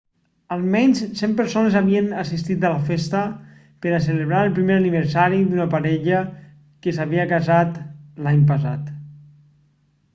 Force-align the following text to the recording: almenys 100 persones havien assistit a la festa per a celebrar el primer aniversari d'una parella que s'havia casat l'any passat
almenys 0.53 1.01
100 1.07 1.33
persones 1.41 1.75
havien 1.81 2.07
assistit 2.21 2.63
a 2.63 2.71
la 2.77 2.79
festa 2.87 3.19
per 3.85 3.91
a 3.91 3.99
celebrar 4.07 4.39
el 4.47 4.55
primer 4.57 4.77
aniversari 4.83 5.43
d'una 5.51 5.67
parella 5.77 6.23
que 6.87 6.95
s'havia 6.99 7.27
casat 7.37 7.77
l'any 8.29 8.43
passat 8.53 8.89